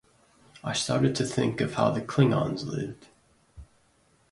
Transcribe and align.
I 0.63 0.73
started 0.73 1.13
to 1.17 1.27
think 1.27 1.61
of 1.61 1.75
how 1.75 1.91
the 1.91 2.01
Klingons 2.01 2.65
lived. 2.65 3.09